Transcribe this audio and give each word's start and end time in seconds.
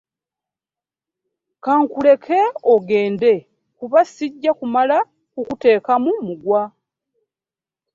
Ka 1.63 1.73
nkuleke 1.81 2.39
ogende 2.73 3.31
kuba 3.77 3.99
ssijja 4.07 4.51
kumala 4.59 4.97
kukuteekamu 5.31 6.11
mugwa. 6.25 6.61